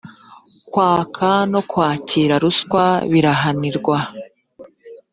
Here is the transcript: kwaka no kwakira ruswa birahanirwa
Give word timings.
kwaka 0.71 1.29
no 1.51 1.61
kwakira 1.69 2.33
ruswa 2.43 2.85
birahanirwa 3.11 3.97